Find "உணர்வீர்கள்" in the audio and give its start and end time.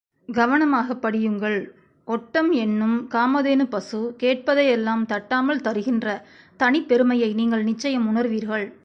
8.07-8.67